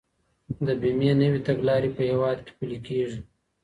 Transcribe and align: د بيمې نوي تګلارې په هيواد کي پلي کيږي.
د 0.65 0.67
بيمې 0.81 1.11
نوي 1.21 1.39
تګلارې 1.47 1.89
په 1.95 2.01
هيواد 2.09 2.37
کي 2.45 2.51
پلي 2.59 2.77
کيږي. 2.87 3.19